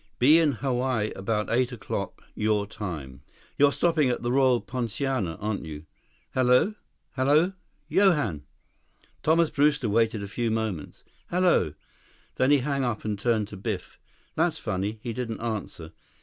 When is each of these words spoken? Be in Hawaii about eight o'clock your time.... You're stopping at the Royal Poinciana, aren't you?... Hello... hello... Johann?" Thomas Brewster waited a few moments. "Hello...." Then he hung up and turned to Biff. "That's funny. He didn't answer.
Be 0.17 0.39
in 0.39 0.53
Hawaii 0.53 1.11
about 1.15 1.51
eight 1.51 1.71
o'clock 1.71 2.23
your 2.33 2.65
time.... 2.65 3.21
You're 3.59 3.71
stopping 3.71 4.09
at 4.09 4.23
the 4.23 4.31
Royal 4.31 4.59
Poinciana, 4.59 5.35
aren't 5.39 5.63
you?... 5.63 5.85
Hello... 6.33 6.73
hello... 7.15 7.53
Johann?" 7.87 8.41
Thomas 9.21 9.51
Brewster 9.51 9.89
waited 9.89 10.23
a 10.23 10.27
few 10.27 10.49
moments. 10.49 11.03
"Hello...." 11.29 11.75
Then 12.37 12.49
he 12.49 12.61
hung 12.61 12.83
up 12.83 13.05
and 13.05 13.19
turned 13.19 13.47
to 13.49 13.57
Biff. 13.57 13.99
"That's 14.33 14.57
funny. 14.57 14.97
He 15.03 15.13
didn't 15.13 15.39
answer. 15.39 15.91